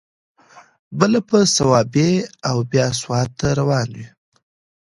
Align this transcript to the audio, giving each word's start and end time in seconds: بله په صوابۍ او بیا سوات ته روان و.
بله 0.99 1.19
په 1.29 1.39
صوابۍ 1.55 2.11
او 2.49 2.57
بیا 2.71 2.87
سوات 3.01 3.29
ته 3.39 3.47
روان 3.59 3.89
و. 3.97 3.99